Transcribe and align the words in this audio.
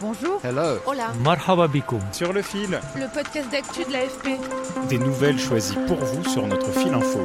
Bonjour. 0.00 0.40
Hello. 0.42 0.78
Hola. 0.86 1.12
Marhaba 1.22 1.68
bikoum. 1.68 2.00
Sur 2.12 2.32
le 2.32 2.42
fil, 2.42 2.78
Le 2.96 3.12
podcast 3.12 3.50
d'actu 3.50 3.84
de 3.84 3.92
l'AFP. 3.92 4.38
des 4.88 4.98
nouvelles 4.98 5.38
choisies 5.38 5.76
pour 5.86 5.98
vous 5.98 6.24
sur 6.28 6.46
notre 6.46 6.70
fil 6.72 6.92
info. 6.94 7.20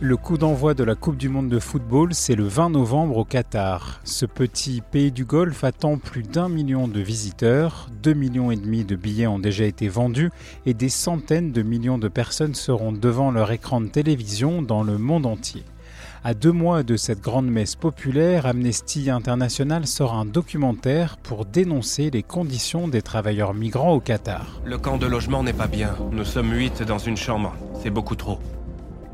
Le 0.00 0.16
coup 0.16 0.38
d'envoi 0.38 0.74
de 0.74 0.84
la 0.84 0.94
Coupe 0.94 1.16
du 1.16 1.28
Monde 1.28 1.48
de 1.48 1.58
football, 1.58 2.14
c'est 2.14 2.36
le 2.36 2.44
20 2.44 2.70
novembre 2.70 3.16
au 3.16 3.24
Qatar. 3.24 4.00
Ce 4.04 4.26
petit 4.26 4.80
pays 4.80 5.10
du 5.10 5.24
Golfe 5.24 5.64
attend 5.64 5.98
plus 5.98 6.22
d'un 6.22 6.48
million 6.48 6.86
de 6.86 7.00
visiteurs, 7.00 7.88
2 8.02 8.12
millions 8.14 8.50
et 8.52 8.56
demi 8.56 8.84
de 8.84 8.94
billets 8.94 9.26
ont 9.26 9.40
déjà 9.40 9.64
été 9.64 9.88
vendus 9.88 10.30
et 10.66 10.72
des 10.74 10.88
centaines 10.88 11.50
de 11.50 11.62
millions 11.62 11.98
de 11.98 12.08
personnes 12.08 12.54
seront 12.54 12.92
devant 12.92 13.32
leur 13.32 13.50
écran 13.50 13.80
de 13.80 13.88
télévision 13.88 14.62
dans 14.62 14.84
le 14.84 14.98
monde 14.98 15.26
entier. 15.26 15.64
À 16.24 16.34
deux 16.34 16.50
mois 16.50 16.82
de 16.82 16.96
cette 16.96 17.20
grande 17.20 17.46
messe 17.46 17.76
populaire, 17.76 18.46
Amnesty 18.46 19.08
International 19.08 19.86
sort 19.86 20.14
un 20.14 20.24
documentaire 20.24 21.16
pour 21.16 21.44
dénoncer 21.44 22.10
les 22.10 22.24
conditions 22.24 22.88
des 22.88 23.02
travailleurs 23.02 23.54
migrants 23.54 23.92
au 23.92 24.00
Qatar. 24.00 24.60
Le 24.64 24.78
camp 24.78 24.98
de 24.98 25.06
logement 25.06 25.44
n'est 25.44 25.52
pas 25.52 25.68
bien. 25.68 25.94
Nous 26.10 26.24
sommes 26.24 26.52
huit 26.52 26.82
dans 26.82 26.98
une 26.98 27.16
chambre. 27.16 27.54
C'est 27.80 27.90
beaucoup 27.90 28.16
trop. 28.16 28.40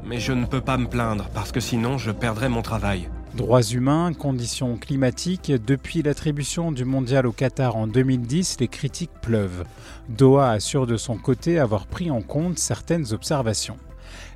Mais 0.03 0.19
je 0.19 0.33
ne 0.33 0.47
peux 0.47 0.63
pas 0.63 0.79
me 0.79 0.87
plaindre 0.87 1.29
parce 1.35 1.53
que 1.53 1.61
sinon 1.61 1.99
je 1.99 2.11
perdrais 2.11 2.49
mon 2.49 2.63
travail. 2.63 3.11
Droits 3.35 3.63
humains, 3.63 4.13
conditions 4.15 4.79
climatiques, 4.79 5.53
depuis 5.53 6.03
l'attribution 6.03 6.73
du 6.73 6.87
mondial 6.87 7.27
au 7.27 7.33
Qatar 7.33 7.77
en 7.77 7.87
2010, 7.87 8.59
les 8.61 8.69
critiques 8.69 9.11
pleuvent. 9.21 9.65
Doha 10.09 10.53
assure 10.53 10.87
de 10.87 10.97
son 10.97 11.19
côté 11.19 11.59
avoir 11.59 11.87
pris 11.87 12.11
en 12.11 12.23
compte 12.23 12.59
certaines 12.59 13.13
observations. 13.13 13.77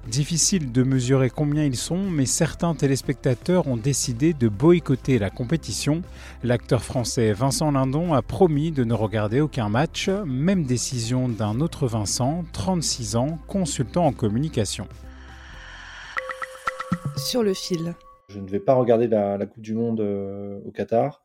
Difficile 0.06 0.72
de 0.72 0.82
mesurer 0.82 1.28
combien 1.28 1.64
ils 1.64 1.76
sont, 1.76 1.98
mais 1.98 2.24
certains 2.24 2.74
téléspectateurs 2.74 3.66
ont 3.66 3.76
décidé 3.76 4.32
de 4.32 4.48
boycotter 4.48 5.18
la 5.18 5.30
compétition. 5.30 6.02
L'acteur 6.42 6.82
français 6.82 7.32
Vincent 7.32 7.70
Lindon 7.70 8.14
a 8.14 8.22
promis 8.22 8.70
de 8.70 8.84
ne 8.84 8.94
regarder 8.94 9.40
aucun 9.40 9.68
match, 9.68 10.08
même 10.08 10.64
décision 10.64 11.28
d'un 11.28 11.60
autre 11.60 11.86
Vincent, 11.86 12.44
36 12.52 13.16
ans, 13.16 13.38
consultant 13.46 14.06
en 14.06 14.12
communication. 14.12 14.88
Sur 17.16 17.42
le 17.42 17.52
fil. 17.52 17.94
Je 18.28 18.40
ne 18.40 18.46
vais 18.46 18.60
pas 18.60 18.74
regarder 18.74 19.08
la, 19.08 19.38
la 19.38 19.46
Coupe 19.46 19.62
du 19.62 19.72
Monde 19.74 20.00
euh, 20.00 20.60
au 20.66 20.70
Qatar. 20.70 21.22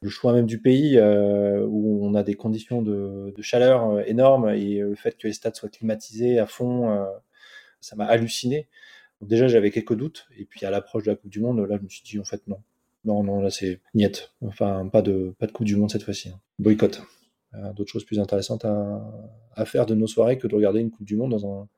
Le 0.00 0.08
choix 0.08 0.32
même 0.32 0.46
du 0.46 0.60
pays 0.60 0.96
euh, 0.96 1.66
où 1.68 2.06
on 2.06 2.14
a 2.14 2.22
des 2.22 2.34
conditions 2.34 2.82
de, 2.82 3.34
de 3.36 3.42
chaleur 3.42 3.90
euh, 3.90 4.02
énormes 4.06 4.50
et 4.50 4.78
le 4.78 4.94
fait 4.94 5.16
que 5.16 5.26
les 5.26 5.32
stades 5.32 5.56
soient 5.56 5.68
climatisés 5.68 6.38
à 6.38 6.46
fond, 6.46 6.88
euh, 6.90 7.04
ça 7.86 7.96
m'a 7.96 8.06
halluciné. 8.06 8.68
Déjà, 9.22 9.48
j'avais 9.48 9.70
quelques 9.70 9.94
doutes. 9.96 10.26
Et 10.36 10.44
puis 10.44 10.66
à 10.66 10.70
l'approche 10.70 11.04
de 11.04 11.10
la 11.10 11.16
Coupe 11.16 11.30
du 11.30 11.40
Monde, 11.40 11.60
là, 11.60 11.76
je 11.78 11.82
me 11.82 11.88
suis 11.88 12.02
dit 12.02 12.18
en 12.18 12.24
fait 12.24 12.46
non. 12.48 12.60
Non, 13.04 13.22
non, 13.22 13.40
là 13.40 13.50
c'est 13.50 13.80
niet. 13.94 14.32
Enfin, 14.40 14.88
pas 14.88 15.00
de, 15.02 15.32
pas 15.38 15.46
de 15.46 15.52
Coupe 15.52 15.66
du 15.66 15.76
Monde 15.76 15.90
cette 15.90 16.02
fois-ci. 16.02 16.28
hein. 16.30 16.40
Boycott. 16.58 17.02
Euh, 17.54 17.72
D'autres 17.72 17.92
choses 17.92 18.04
plus 18.04 18.18
intéressantes 18.18 18.64
à, 18.64 19.64
faire 19.64 19.86
de 19.86 19.94
nos 19.94 20.08
soirées 20.08 20.38
que 20.38 20.48
de 20.48 20.54
regarder 20.56 20.80
une 20.80 20.90
Coupe 20.90 21.06
du 21.06 21.16
Monde 21.16 21.30
dans 21.30 21.46
un, 21.46 21.68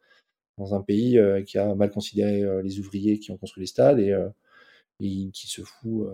dans 0.56 0.74
un 0.74 0.80
pays 0.80 1.18
euh, 1.18 1.42
qui 1.42 1.58
a 1.58 1.74
mal 1.74 1.90
considéré 1.90 2.42
euh, 2.42 2.62
les 2.62 2.78
ouvriers 2.80 3.18
qui 3.18 3.30
ont 3.30 3.36
construit 3.36 3.60
les 3.62 3.66
stades 3.66 3.98
et, 4.00 4.16
et 5.00 5.30
qui 5.32 5.46
se 5.48 5.62
fout 5.62 6.08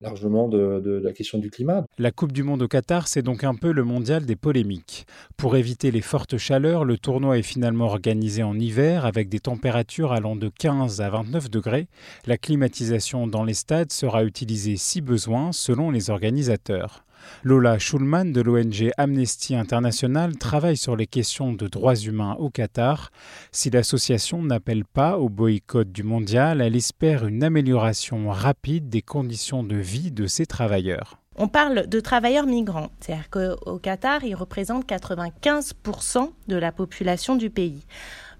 largement 0.00 0.48
de, 0.48 1.00
la 1.02 1.12
question 1.12 1.38
du 1.38 1.50
climat. 1.50 1.84
La 1.98 2.10
Coupe 2.10 2.32
du 2.32 2.42
Monde 2.42 2.62
au 2.62 2.68
Qatar, 2.68 3.08
c'est 3.08 3.22
donc 3.22 3.44
un 3.44 3.54
peu 3.54 3.72
le 3.72 3.84
mondial 3.84 4.26
des 4.26 4.36
polémiques. 4.36 5.06
Pour 5.36 5.56
éviter 5.56 5.90
les 5.90 6.02
fortes 6.02 6.36
chaleurs, 6.36 6.84
le 6.84 6.98
tournoi 6.98 7.38
est 7.38 7.42
finalement 7.42 7.86
organisé 7.86 8.42
en 8.42 8.58
hiver 8.58 9.06
avec 9.06 9.28
des 9.28 9.40
températures 9.40 10.12
allant 10.12 10.36
de 10.36 10.48
15 10.48 11.00
à 11.00 11.10
29 11.10 11.50
degrés. 11.50 11.88
La 12.26 12.36
climatisation 12.36 13.26
dans 13.26 13.44
les 13.44 13.54
stades 13.54 13.92
sera 13.92 14.24
utilisée 14.24 14.76
si 14.76 15.00
besoin 15.00 15.52
selon 15.52 15.90
les 15.90 16.10
organisateurs. 16.10 17.05
Lola 17.42 17.78
Schulman 17.78 18.32
de 18.32 18.40
l'ONG 18.40 18.90
Amnesty 18.96 19.54
International 19.54 20.36
travaille 20.36 20.76
sur 20.76 20.96
les 20.96 21.06
questions 21.06 21.52
de 21.52 21.68
droits 21.68 21.96
humains 21.96 22.36
au 22.38 22.50
Qatar. 22.50 23.10
Si 23.52 23.70
l'association 23.70 24.42
n'appelle 24.42 24.84
pas 24.84 25.18
au 25.18 25.28
boycott 25.28 25.90
du 25.90 26.02
mondial, 26.02 26.60
elle 26.60 26.76
espère 26.76 27.26
une 27.26 27.44
amélioration 27.44 28.30
rapide 28.30 28.88
des 28.88 29.02
conditions 29.02 29.62
de 29.62 29.76
vie 29.76 30.10
de 30.10 30.26
ses 30.26 30.46
travailleurs. 30.46 31.18
On 31.38 31.48
parle 31.48 31.86
de 31.86 32.00
travailleurs 32.00 32.46
migrants, 32.46 32.88
c'est-à-dire 32.98 33.28
qu'au 33.28 33.78
Qatar, 33.78 34.24
ils 34.24 34.34
représentent 34.34 34.88
95% 34.88 36.30
de 36.48 36.56
la 36.56 36.72
population 36.72 37.36
du 37.36 37.50
pays. 37.50 37.84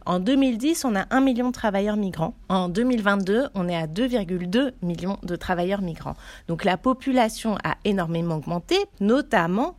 En 0.06 0.20
2010, 0.20 0.84
on 0.84 0.94
a 0.94 1.04
1 1.10 1.20
million 1.20 1.48
de 1.48 1.52
travailleurs 1.52 1.96
migrants. 1.96 2.36
En 2.48 2.68
2022, 2.68 3.48
on 3.54 3.68
est 3.68 3.74
à 3.74 3.88
2,2 3.88 4.70
millions 4.80 5.18
de 5.24 5.34
travailleurs 5.34 5.82
migrants. 5.82 6.14
Donc 6.46 6.62
la 6.62 6.76
population 6.76 7.58
a 7.64 7.74
énormément 7.84 8.36
augmenté, 8.36 8.76
notamment 9.00 9.76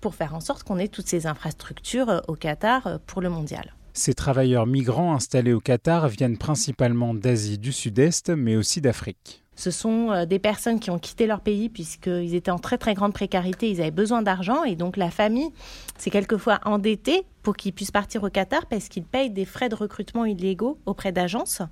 pour 0.00 0.16
faire 0.16 0.34
en 0.34 0.40
sorte 0.40 0.64
qu'on 0.64 0.78
ait 0.78 0.88
toutes 0.88 1.06
ces 1.06 1.28
infrastructures 1.28 2.08
euh, 2.08 2.18
au 2.26 2.34
Qatar 2.34 2.88
euh, 2.88 2.98
pour 3.06 3.22
le 3.22 3.28
mondial. 3.28 3.72
Ces 3.92 4.14
travailleurs 4.14 4.66
migrants 4.66 5.14
installés 5.14 5.52
au 5.52 5.60
Qatar 5.60 6.08
viennent 6.08 6.38
principalement 6.38 7.14
d'Asie 7.14 7.58
du 7.58 7.70
Sud-Est, 7.70 8.30
mais 8.30 8.56
aussi 8.56 8.80
d'Afrique. 8.80 9.44
Ce 9.54 9.72
sont 9.72 10.10
euh, 10.10 10.24
des 10.24 10.38
personnes 10.38 10.78
qui 10.78 10.90
ont 10.90 10.98
quitté 10.98 11.26
leur 11.26 11.40
pays 11.40 11.68
puisqu'ils 11.68 12.34
étaient 12.34 12.50
en 12.50 12.58
très 12.58 12.78
très 12.78 12.94
grande 12.94 13.12
précarité, 13.12 13.70
ils 13.70 13.80
avaient 13.80 13.90
besoin 13.92 14.22
d'argent 14.22 14.64
et 14.64 14.74
donc 14.74 14.96
la 14.96 15.10
famille 15.10 15.50
s'est 15.98 16.10
quelquefois 16.10 16.60
endettée 16.64 17.24
pour 17.48 17.56
qu'ils 17.56 17.72
puissent 17.72 17.90
partir 17.90 18.24
au 18.24 18.28
Qatar 18.28 18.66
parce 18.66 18.88
qu'ils 18.90 19.06
payent 19.06 19.30
des 19.30 19.46
frais 19.46 19.70
de 19.70 19.74
recrutement 19.74 20.26
illégaux 20.26 20.78
auprès 20.84 21.12
d'agences. 21.12 21.62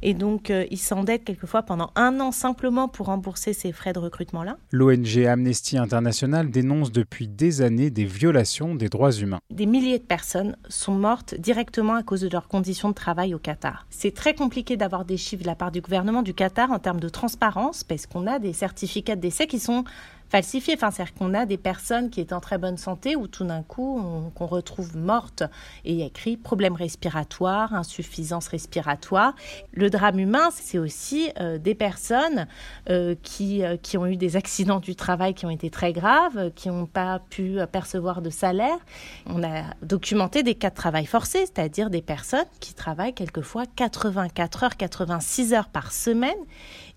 Et 0.00 0.14
donc 0.14 0.48
euh, 0.48 0.64
ils 0.70 0.78
s'endettent 0.78 1.24
quelquefois 1.24 1.62
pendant 1.64 1.90
un 1.96 2.18
an 2.20 2.32
simplement 2.32 2.88
pour 2.88 3.08
rembourser 3.08 3.52
ces 3.52 3.72
frais 3.72 3.92
de 3.92 3.98
recrutement-là. 3.98 4.56
L'ONG 4.70 5.26
Amnesty 5.26 5.76
International 5.76 6.50
dénonce 6.50 6.92
depuis 6.92 7.28
des 7.28 7.60
années 7.60 7.90
des 7.90 8.06
violations 8.06 8.74
des 8.74 8.88
droits 8.88 9.12
humains. 9.12 9.40
Des 9.50 9.66
milliers 9.66 9.98
de 9.98 10.04
personnes 10.04 10.56
sont 10.70 10.94
mortes 10.94 11.34
directement 11.34 11.96
à 11.96 12.02
cause 12.02 12.22
de 12.22 12.30
leurs 12.30 12.48
conditions 12.48 12.88
de 12.88 12.94
travail 12.94 13.34
au 13.34 13.38
Qatar. 13.38 13.86
C'est 13.90 14.14
très 14.14 14.32
compliqué 14.32 14.78
d'avoir 14.78 15.04
des 15.04 15.18
chiffres 15.18 15.42
de 15.42 15.46
la 15.46 15.56
part 15.56 15.72
du 15.72 15.82
gouvernement 15.82 16.22
du 16.22 16.32
Qatar 16.32 16.70
en 16.72 16.78
termes 16.78 17.00
de 17.00 17.10
transparence 17.10 17.84
parce 17.84 18.06
qu'on 18.06 18.26
a 18.26 18.38
des 18.38 18.54
certificats 18.54 19.14
de 19.16 19.20
décès 19.20 19.46
qui 19.46 19.58
sont 19.58 19.84
falsifiés. 20.30 20.74
Enfin, 20.74 20.90
c'est-à-dire 20.90 21.14
qu'on 21.14 21.34
a 21.34 21.46
des 21.46 21.56
personnes 21.56 22.10
qui 22.10 22.20
étaient 22.20 22.32
en 22.34 22.40
très 22.40 22.58
bonne 22.58 22.76
santé 22.76 23.16
où 23.16 23.26
tout 23.26 23.44
d'un 23.44 23.62
coup 23.62 23.98
on- 23.98 24.30
qu'on 24.30 24.46
retrouve 24.46 24.96
mortes 24.96 25.42
et 25.84 25.92
il 25.92 25.98
y 25.98 26.02
a 26.02 26.06
écrit 26.06 26.36
problème 26.36 26.74
respiratoire, 26.74 27.74
insuffisance 27.74 28.48
respiratoire. 28.48 29.34
Le 29.72 29.90
drame 29.90 30.18
humain, 30.18 30.48
c'est 30.52 30.78
aussi 30.78 31.30
euh, 31.40 31.58
des 31.58 31.74
personnes 31.74 32.46
euh, 32.90 33.14
qui, 33.22 33.64
euh, 33.64 33.76
qui 33.76 33.96
ont 33.96 34.06
eu 34.06 34.16
des 34.16 34.36
accidents 34.36 34.80
du 34.80 34.94
travail 34.96 35.34
qui 35.34 35.46
ont 35.46 35.50
été 35.50 35.70
très 35.70 35.92
graves, 35.92 36.50
qui 36.54 36.68
n'ont 36.68 36.86
pas 36.86 37.20
pu 37.30 37.58
percevoir 37.72 38.22
de 38.22 38.30
salaire. 38.30 38.78
On 39.26 39.42
a 39.42 39.62
documenté 39.82 40.42
des 40.42 40.54
cas 40.54 40.70
de 40.70 40.74
travail 40.74 41.06
forcé, 41.06 41.40
c'est-à-dire 41.46 41.90
des 41.90 42.02
personnes 42.02 42.44
qui 42.60 42.74
travaillent 42.74 43.14
quelquefois 43.14 43.64
84 43.76 44.64
heures, 44.64 44.76
86 44.76 45.52
heures 45.54 45.68
par 45.68 45.92
semaine 45.92 46.34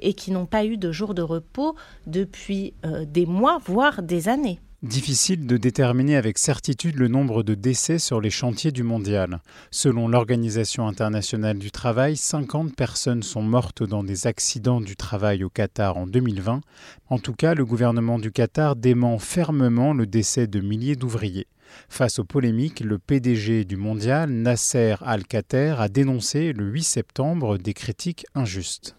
et 0.01 0.13
qui 0.13 0.31
n'ont 0.31 0.45
pas 0.45 0.65
eu 0.65 0.77
de 0.77 0.91
jour 0.91 1.13
de 1.13 1.21
repos 1.21 1.75
depuis 2.07 2.73
euh, 2.85 3.05
des 3.05 3.25
mois, 3.25 3.59
voire 3.65 4.01
des 4.01 4.29
années. 4.29 4.59
Difficile 4.83 5.45
de 5.45 5.57
déterminer 5.57 6.15
avec 6.15 6.39
certitude 6.39 6.95
le 6.95 7.07
nombre 7.07 7.43
de 7.43 7.53
décès 7.53 7.99
sur 7.99 8.19
les 8.19 8.31
chantiers 8.31 8.71
du 8.71 8.81
mondial. 8.81 9.39
Selon 9.69 10.07
l'Organisation 10.07 10.87
internationale 10.87 11.59
du 11.59 11.69
travail, 11.69 12.17
50 12.17 12.75
personnes 12.75 13.21
sont 13.21 13.43
mortes 13.43 13.83
dans 13.83 14.03
des 14.03 14.25
accidents 14.25 14.81
du 14.81 14.95
travail 14.95 15.43
au 15.43 15.49
Qatar 15.49 15.97
en 15.97 16.07
2020. 16.07 16.61
En 17.09 17.19
tout 17.19 17.33
cas, 17.33 17.53
le 17.53 17.63
gouvernement 17.63 18.17
du 18.17 18.31
Qatar 18.31 18.75
dément 18.75 19.19
fermement 19.19 19.93
le 19.93 20.07
décès 20.07 20.47
de 20.47 20.61
milliers 20.61 20.95
d'ouvriers. 20.95 21.45
Face 21.87 22.17
aux 22.17 22.25
polémiques, 22.25 22.79
le 22.79 22.97
PDG 22.97 23.65
du 23.65 23.77
mondial, 23.77 24.31
Nasser 24.31 24.95
Al-Khater, 25.01 25.75
a 25.79 25.89
dénoncé 25.89 26.53
le 26.53 26.65
8 26.65 26.83
septembre 26.83 27.59
des 27.59 27.75
critiques 27.75 28.25
injustes. 28.33 28.95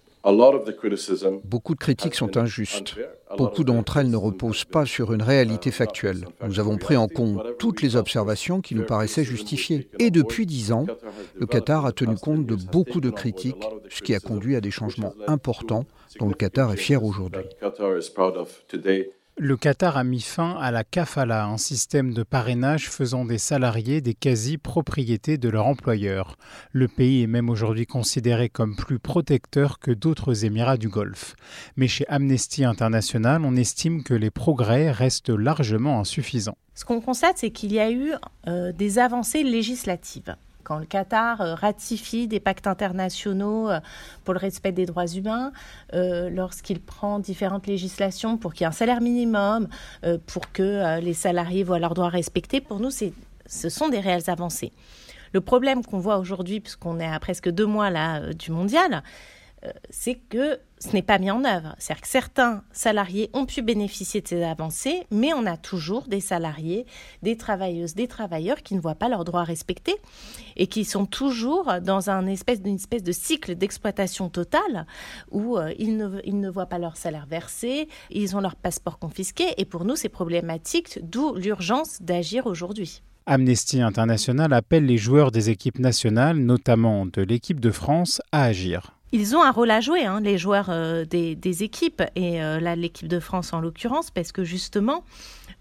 Beaucoup 1.44 1.74
de 1.74 1.80
critiques 1.80 2.14
sont 2.14 2.36
injustes. 2.36 2.94
Beaucoup 3.36 3.64
d'entre 3.64 3.96
elles 3.96 4.10
ne 4.10 4.16
reposent 4.16 4.64
pas 4.64 4.86
sur 4.86 5.12
une 5.12 5.22
réalité 5.22 5.70
factuelle. 5.70 6.26
Nous 6.46 6.60
avons 6.60 6.76
pris 6.76 6.96
en 6.96 7.08
compte 7.08 7.58
toutes 7.58 7.82
les 7.82 7.96
observations 7.96 8.60
qui 8.60 8.74
nous 8.74 8.84
paraissaient 8.84 9.24
justifiées. 9.24 9.88
Et 9.98 10.10
depuis 10.10 10.46
dix 10.46 10.70
ans, 10.70 10.86
le 11.34 11.46
Qatar 11.46 11.86
a 11.86 11.92
tenu 11.92 12.16
compte 12.16 12.46
de 12.46 12.54
beaucoup 12.54 13.00
de 13.00 13.10
critiques, 13.10 13.64
ce 13.88 14.02
qui 14.02 14.14
a 14.14 14.20
conduit 14.20 14.54
à 14.54 14.60
des 14.60 14.70
changements 14.70 15.14
importants 15.26 15.86
dont 16.20 16.28
le 16.28 16.34
Qatar 16.34 16.72
est 16.72 16.76
fier 16.76 17.02
aujourd'hui. 17.02 17.44
Le 19.38 19.56
Qatar 19.56 19.96
a 19.96 20.04
mis 20.04 20.20
fin 20.20 20.58
à 20.60 20.70
la 20.70 20.84
kafala, 20.84 21.46
un 21.46 21.56
système 21.56 22.12
de 22.12 22.22
parrainage 22.22 22.90
faisant 22.90 23.24
des 23.24 23.38
salariés 23.38 24.02
des 24.02 24.12
quasi-propriétés 24.12 25.38
de 25.38 25.48
leur 25.48 25.66
employeur. 25.66 26.36
Le 26.72 26.86
pays 26.86 27.22
est 27.22 27.26
même 27.26 27.48
aujourd'hui 27.48 27.86
considéré 27.86 28.50
comme 28.50 28.76
plus 28.76 28.98
protecteur 28.98 29.78
que 29.78 29.90
d'autres 29.90 30.44
Émirats 30.44 30.76
du 30.76 30.90
Golfe. 30.90 31.34
Mais 31.76 31.88
chez 31.88 32.06
Amnesty 32.08 32.62
International, 32.62 33.42
on 33.42 33.56
estime 33.56 34.02
que 34.02 34.12
les 34.12 34.30
progrès 34.30 34.90
restent 34.90 35.30
largement 35.30 35.98
insuffisants. 35.98 36.58
Ce 36.74 36.84
qu'on 36.84 37.00
constate, 37.00 37.38
c'est 37.38 37.50
qu'il 37.50 37.72
y 37.72 37.80
a 37.80 37.90
eu 37.90 38.12
euh, 38.48 38.72
des 38.72 38.98
avancées 38.98 39.44
législatives 39.44 40.36
quand 40.62 40.78
le 40.78 40.86
Qatar 40.86 41.40
euh, 41.40 41.54
ratifie 41.54 42.28
des 42.28 42.40
pactes 42.40 42.66
internationaux 42.66 43.70
euh, 43.70 43.80
pour 44.24 44.34
le 44.34 44.38
respect 44.38 44.72
des 44.72 44.86
droits 44.86 45.06
humains, 45.06 45.52
euh, 45.94 46.30
lorsqu'il 46.30 46.80
prend 46.80 47.18
différentes 47.18 47.66
législations 47.66 48.36
pour 48.36 48.52
qu'il 48.52 48.62
y 48.62 48.64
ait 48.64 48.68
un 48.68 48.72
salaire 48.72 49.00
minimum, 49.00 49.68
pour 50.26 50.52
que 50.52 51.00
les 51.00 51.14
salariés 51.14 51.64
voient 51.64 51.78
leurs 51.78 51.94
droits 51.94 52.08
respectés, 52.08 52.60
pour 52.60 52.80
nous, 52.80 52.90
ce 52.90 53.68
sont 53.68 53.88
des 53.88 54.00
réelles 54.00 54.28
avancées. 54.28 54.72
Le 55.32 55.40
problème 55.40 55.84
qu'on 55.84 55.98
voit 55.98 56.18
aujourd'hui, 56.18 56.60
puisqu'on 56.60 57.00
est 57.00 57.06
à 57.06 57.18
presque 57.20 57.48
deux 57.48 57.66
mois 57.66 57.90
là 57.90 58.32
du 58.32 58.50
mondial, 58.50 59.02
c'est 59.90 60.16
que 60.16 60.58
ce 60.78 60.92
n'est 60.92 61.02
pas 61.02 61.18
mis 61.18 61.30
en 61.30 61.44
œuvre. 61.44 61.76
C'est-à-dire 61.78 62.02
que 62.02 62.08
certains 62.08 62.64
salariés 62.72 63.30
ont 63.34 63.46
pu 63.46 63.62
bénéficier 63.62 64.20
de 64.20 64.28
ces 64.28 64.42
avancées, 64.42 65.06
mais 65.10 65.32
on 65.32 65.46
a 65.46 65.56
toujours 65.56 66.08
des 66.08 66.20
salariés, 66.20 66.86
des 67.22 67.36
travailleuses, 67.36 67.94
des 67.94 68.08
travailleurs 68.08 68.62
qui 68.62 68.74
ne 68.74 68.80
voient 68.80 68.96
pas 68.96 69.08
leurs 69.08 69.24
droits 69.24 69.44
respectés 69.44 69.96
et 70.56 70.66
qui 70.66 70.84
sont 70.84 71.06
toujours 71.06 71.74
dans 71.82 72.10
un 72.10 72.22
une 72.22 72.28
espèce 72.28 73.02
de 73.02 73.12
cycle 73.12 73.54
d'exploitation 73.54 74.28
totale 74.28 74.86
où 75.30 75.56
euh, 75.56 75.72
ils, 75.78 75.96
ne, 75.96 76.20
ils 76.24 76.38
ne 76.38 76.50
voient 76.50 76.66
pas 76.66 76.78
leur 76.78 76.96
salaire 76.96 77.26
versé, 77.26 77.88
ils 78.10 78.36
ont 78.36 78.40
leur 78.40 78.56
passeport 78.56 78.98
confisqué 78.98 79.44
et 79.58 79.64
pour 79.64 79.84
nous 79.84 79.96
c'est 79.96 80.08
problématique, 80.08 81.00
d'où 81.02 81.34
l'urgence 81.34 82.00
d'agir 82.02 82.46
aujourd'hui. 82.46 83.02
Amnesty 83.26 83.80
International 83.80 84.52
appelle 84.52 84.86
les 84.86 84.98
joueurs 84.98 85.30
des 85.30 85.50
équipes 85.50 85.78
nationales, 85.78 86.38
notamment 86.38 87.06
de 87.06 87.22
l'équipe 87.22 87.60
de 87.60 87.70
France, 87.70 88.20
à 88.32 88.44
agir 88.44 88.92
ils 89.12 89.36
ont 89.36 89.42
un 89.42 89.50
rôle 89.50 89.70
à 89.70 89.80
jouer, 89.80 90.04
hein, 90.04 90.20
les 90.20 90.38
joueurs 90.38 90.70
euh, 90.70 91.04
des, 91.04 91.62
équipes, 91.62 92.02
et 92.16 92.42
euh, 92.42 92.58
l'équipe 92.74 93.08
de 93.08 93.20
France 93.20 93.52
en 93.52 93.60
l'occurrence, 93.60 94.10
parce 94.10 94.32
que 94.32 94.42
justement, 94.42 95.04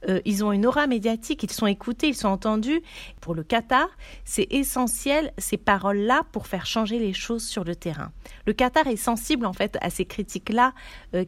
euh, 0.07 0.21
ils 0.23 0.43
ont 0.45 0.53
une 0.53 0.65
aura 0.65 0.87
médiatique, 0.87 1.43
ils 1.43 1.51
sont 1.51 1.67
écoutés, 1.67 2.07
ils 2.07 2.15
sont 2.15 2.29
entendus. 2.29 2.81
Pour 3.19 3.35
le 3.35 3.43
Qatar, 3.43 3.89
c'est 4.23 4.47
essentiel 4.51 5.33
ces 5.37 5.57
paroles-là 5.57 6.23
pour 6.31 6.47
faire 6.47 6.65
changer 6.65 6.97
les 6.97 7.11
choses 7.11 7.43
sur 7.43 7.65
le 7.65 7.75
terrain. 7.75 8.11
Le 8.47 8.53
Qatar 8.53 8.87
est 8.87 8.95
sensible 8.95 9.45
en 9.45 9.53
fait 9.53 9.77
à 9.81 9.89
ces 9.89 10.05
critiques-là 10.05 10.73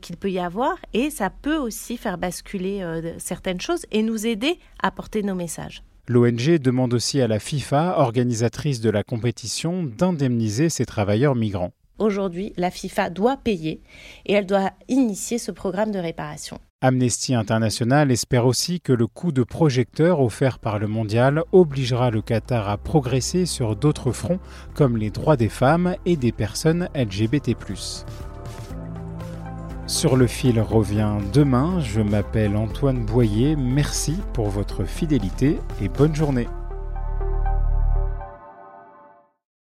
qu'il 0.01 0.17
peut 0.17 0.31
y 0.31 0.39
avoir, 0.39 0.77
et 0.93 1.09
ça 1.09 1.29
peut 1.29 1.57
aussi 1.57 1.97
faire 1.97 2.17
basculer 2.17 2.83
certaines 3.17 3.61
choses 3.61 3.85
et 3.91 4.01
nous 4.01 4.25
aider 4.25 4.59
à 4.81 4.91
porter 4.91 5.21
nos 5.23 5.35
messages. 5.35 5.83
L'ONG 6.07 6.57
demande 6.57 6.93
aussi 6.93 7.21
à 7.21 7.27
la 7.27 7.39
FIFA, 7.39 7.99
organisatrice 7.99 8.81
de 8.81 8.89
la 8.89 9.03
compétition, 9.03 9.83
d'indemniser 9.83 10.69
ces 10.69 10.85
travailleurs 10.85 11.35
migrants. 11.35 11.73
Aujourd'hui, 11.99 12.53
la 12.57 12.71
FIFA 12.71 13.09
doit 13.09 13.37
payer 13.37 13.81
et 14.25 14.33
elle 14.33 14.45
doit 14.45 14.71
initier 14.87 15.37
ce 15.37 15.51
programme 15.51 15.91
de 15.91 15.99
réparation. 15.99 16.59
Amnesty 16.81 17.33
International 17.33 18.11
espère 18.11 18.45
aussi 18.45 18.81
que 18.81 18.91
le 18.91 19.07
coup 19.07 19.31
de 19.31 19.43
projecteur 19.43 20.19
offert 20.19 20.59
par 20.59 20.79
le 20.79 20.87
mondial 20.87 21.43
obligera 21.53 22.11
le 22.11 22.21
Qatar 22.21 22.67
à 22.67 22.77
progresser 22.77 23.45
sur 23.45 23.77
d'autres 23.77 24.11
fronts 24.11 24.39
comme 24.73 24.97
les 24.97 25.09
droits 25.09 25.37
des 25.37 25.49
femmes 25.49 25.95
et 26.05 26.17
des 26.17 26.33
personnes 26.33 26.89
LGBT. 26.93 27.51
Sur 29.87 30.17
le 30.17 30.27
fil 30.27 30.59
revient 30.59 31.17
demain, 31.31 31.79
je 31.79 32.01
m'appelle 32.01 32.57
Antoine 32.57 33.05
Boyer, 33.05 33.55
merci 33.55 34.15
pour 34.33 34.49
votre 34.49 34.83
fidélité 34.83 35.57
et 35.81 35.87
bonne 35.87 36.15
journée. 36.15 36.47